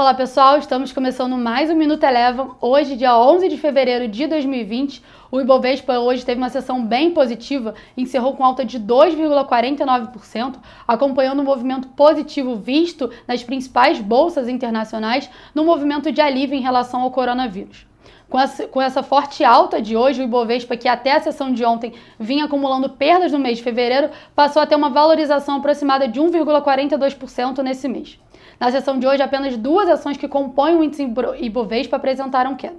Olá 0.00 0.14
pessoal, 0.14 0.56
estamos 0.56 0.94
começando 0.94 1.36
mais 1.36 1.68
um 1.68 1.76
Minuto 1.76 2.04
Eleva. 2.04 2.56
Hoje, 2.58 2.96
dia 2.96 3.14
11 3.18 3.50
de 3.50 3.58
fevereiro 3.58 4.08
de 4.08 4.26
2020, 4.26 5.02
o 5.30 5.38
Ibovespa 5.38 5.98
hoje 5.98 6.24
teve 6.24 6.40
uma 6.40 6.48
sessão 6.48 6.82
bem 6.82 7.10
positiva, 7.10 7.74
encerrou 7.94 8.34
com 8.34 8.42
alta 8.42 8.64
de 8.64 8.80
2,49%, 8.80 10.54
acompanhando 10.88 11.40
o 11.40 11.42
um 11.42 11.44
movimento 11.44 11.88
positivo 11.88 12.56
visto 12.56 13.10
nas 13.28 13.42
principais 13.42 14.00
bolsas 14.00 14.48
internacionais 14.48 15.28
no 15.54 15.66
movimento 15.66 16.10
de 16.10 16.22
alívio 16.22 16.56
em 16.56 16.62
relação 16.62 17.02
ao 17.02 17.10
coronavírus. 17.10 17.89
Com 18.30 18.80
essa, 18.80 19.02
forte 19.02 19.42
alta 19.42 19.82
de 19.82 19.96
hoje, 19.96 20.22
o 20.22 20.24
Ibovespa, 20.24 20.76
que 20.76 20.86
até 20.86 21.10
a 21.10 21.20
sessão 21.20 21.52
de 21.52 21.64
ontem 21.64 21.94
vinha 22.16 22.44
acumulando 22.44 22.88
perdas 22.88 23.32
no 23.32 23.40
mês 23.40 23.58
de 23.58 23.64
fevereiro, 23.64 24.10
passou 24.36 24.62
a 24.62 24.66
ter 24.66 24.76
uma 24.76 24.88
valorização 24.88 25.56
aproximada 25.56 26.06
de 26.06 26.20
1,42% 26.20 27.58
nesse 27.58 27.88
mês. 27.88 28.20
Na 28.60 28.70
sessão 28.70 29.00
de 29.00 29.06
hoje, 29.06 29.20
apenas 29.20 29.56
duas 29.56 29.88
ações 29.88 30.16
que 30.16 30.28
compõem 30.28 30.76
o 30.76 30.84
índice 30.84 31.12
Ibovespa 31.40 31.96
apresentaram 31.96 32.54
queda. 32.54 32.78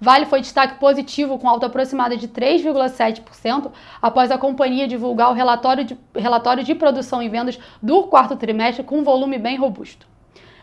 Vale 0.00 0.26
foi 0.26 0.40
destaque 0.40 0.78
positivo 0.78 1.36
com 1.36 1.48
alta 1.48 1.66
aproximada 1.66 2.16
de 2.16 2.28
3,7% 2.28 3.72
após 4.00 4.30
a 4.30 4.38
companhia 4.38 4.86
divulgar 4.86 5.30
o 5.30 5.34
relatório 5.34 5.84
de, 5.84 5.98
relatório 6.14 6.62
de 6.62 6.74
produção 6.76 7.20
e 7.20 7.28
vendas 7.28 7.58
do 7.82 8.04
quarto 8.04 8.36
trimestre 8.36 8.84
com 8.84 8.98
um 8.98 9.02
volume 9.02 9.36
bem 9.36 9.56
robusto. 9.56 10.06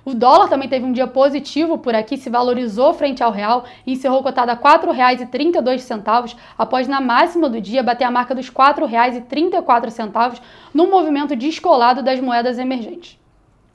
O 0.06 0.14
dólar 0.14 0.50
também 0.50 0.68
teve 0.68 0.86
um 0.86 0.92
dia 0.92 1.08
positivo 1.08 1.78
por 1.78 1.96
aqui, 1.96 2.18
se 2.18 2.30
valorizou 2.30 2.94
frente 2.94 3.24
ao 3.24 3.32
real 3.32 3.64
e 3.88 3.94
encerrou 3.94 4.22
cotado 4.22 4.52
a 4.52 4.54
R$ 4.54 4.60
4,32 4.60 6.36
após 6.58 6.90
na 6.90 7.00
máxima 7.00 7.48
do 7.48 7.62
dia 7.62 7.82
bater 7.82 8.04
a 8.04 8.12
marca 8.12 8.36
dos 8.36 8.50
R$ 8.50 8.54
4,34 8.54 10.42
num 10.74 10.90
movimento 10.90 11.38
descolado 11.38 12.04
das 12.04 12.20
moedas 12.20 12.60
emergentes. 12.60 13.18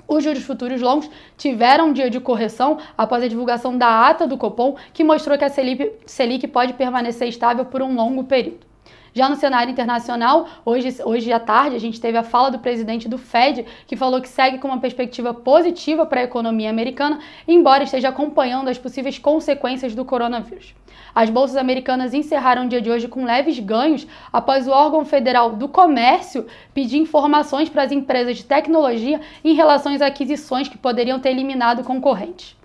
Os 0.07 0.23
juros 0.23 0.43
futuros 0.43 0.83
longos 0.83 1.09
tiveram 1.37 1.89
um 1.89 1.93
dia 1.95 2.11
de 2.11 2.21
correção 2.21 2.77
após 2.97 3.23
a 3.23 3.29
divulgação 3.29 3.77
da 3.77 4.09
ata 4.09 4.27
do 4.27 4.37
Copom, 4.37 4.77
que 4.93 5.05
mostrou 5.05 5.39
que 5.39 5.45
a 5.45 5.49
Selic, 5.49 5.93
Selic 6.05 6.47
pode 6.47 6.75
permanecer 6.75 7.29
estável 7.29 7.65
por 7.65 7.81
um 7.81 7.95
longo 7.95 8.25
período. 8.25 8.68
Já 9.15 9.29
no 9.29 9.37
cenário 9.37 9.73
internacional, 9.73 10.47
hoje, 10.65 11.03
hoje 11.05 11.33
à 11.33 11.41
tarde, 11.41 11.75
a 11.75 11.81
gente 11.81 12.01
teve 12.01 12.17
a 12.17 12.23
fala 12.23 12.51
do 12.51 12.59
presidente 12.59 13.09
do 13.09 13.19
Fed, 13.19 13.65
que 13.87 13.97
falou 13.97 14.21
que 14.21 14.29
segue 14.29 14.59
com 14.59 14.69
uma 14.69 14.79
perspectiva 14.79 15.35
positiva 15.35 16.07
para 16.07 16.21
a 16.21 16.25
economia 16.25 16.71
americana, 16.71 17.19
embora 17.47 17.85
esteja 17.85 18.11
acompanhando 18.11 18.69
as 18.69 18.79
possíveis 18.79 19.19
consequências 19.19 19.95
do 19.95 20.05
coronavírus. 20.05 20.75
As 21.15 21.31
bolsas 21.31 21.57
americanas 21.57 22.15
encerraram 22.15 22.67
o 22.67 22.69
dia 22.69 22.81
de 22.81 22.91
hoje 22.91 23.09
com 23.09 23.25
leves 23.25 23.59
ganhos 23.59 24.07
após 24.33 24.69
o 24.69 24.71
órgão 24.71 25.05
federal 25.05 25.51
do 25.51 25.69
comércio 25.69 26.47
pedir 26.73 26.99
informações 26.99 27.69
para 27.69 27.83
as 27.83 27.91
empresas 27.91 28.37
de 28.37 28.45
tecnologia 28.45 29.21
em 29.45 29.55
relação 29.55 29.93
às 29.93 30.01
aquisições 30.01 30.69
que 30.69 30.79
poderiam 30.79 31.19
ter 31.19 31.31
eliminado 31.31 31.83
concorrentes. 31.83 32.57